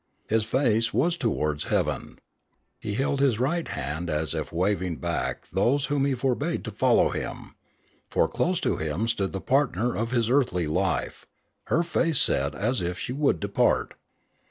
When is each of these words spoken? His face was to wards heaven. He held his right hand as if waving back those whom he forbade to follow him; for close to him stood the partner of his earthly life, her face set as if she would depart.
His 0.27 0.43
face 0.45 0.91
was 0.95 1.15
to 1.17 1.29
wards 1.29 1.65
heaven. 1.65 2.17
He 2.79 2.95
held 2.95 3.19
his 3.19 3.39
right 3.39 3.67
hand 3.67 4.09
as 4.09 4.33
if 4.33 4.51
waving 4.51 4.95
back 4.97 5.47
those 5.53 5.85
whom 5.85 6.05
he 6.05 6.15
forbade 6.15 6.63
to 6.63 6.71
follow 6.71 7.11
him; 7.11 7.53
for 8.09 8.27
close 8.27 8.59
to 8.61 8.77
him 8.77 9.07
stood 9.07 9.31
the 9.31 9.39
partner 9.41 9.95
of 9.95 10.09
his 10.09 10.27
earthly 10.27 10.65
life, 10.65 11.27
her 11.65 11.83
face 11.83 12.19
set 12.19 12.55
as 12.55 12.81
if 12.81 12.97
she 12.97 13.13
would 13.13 13.39
depart. 13.39 13.93